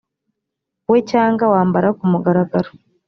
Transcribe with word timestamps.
we 0.91 0.99
cyangwa 1.11 1.45
wambara 1.53 1.87
ku 1.97 2.03
mugaragaro 2.11 2.69